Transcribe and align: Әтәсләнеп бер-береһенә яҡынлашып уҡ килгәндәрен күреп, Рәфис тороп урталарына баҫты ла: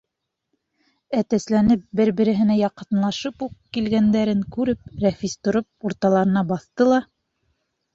Әтәсләнеп 1.19 1.83
бер-береһенә 1.99 2.57
яҡынлашып 2.63 3.47
уҡ 3.49 3.55
килгәндәрен 3.79 4.45
күреп, 4.59 4.93
Рәфис 5.09 5.41
тороп 5.47 5.91
урталарына 5.93 6.49
баҫты 6.55 6.95
ла: 6.95 7.05